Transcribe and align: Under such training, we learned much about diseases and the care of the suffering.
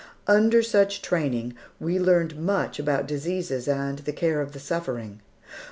Under 0.25 0.63
such 0.63 1.03
training, 1.03 1.53
we 1.79 1.99
learned 1.99 2.35
much 2.35 2.79
about 2.79 3.07
diseases 3.07 3.67
and 3.67 3.99
the 3.99 4.13
care 4.13 4.41
of 4.41 4.53
the 4.53 4.59
suffering. 4.59 5.21